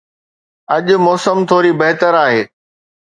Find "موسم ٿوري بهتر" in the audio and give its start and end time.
1.05-2.11